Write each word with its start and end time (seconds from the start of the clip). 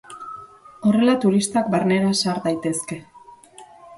Horrela 0.91 1.15
turistak 1.25 1.69
barnera 1.75 2.15
sar 2.23 2.41
daitezke. 2.47 3.01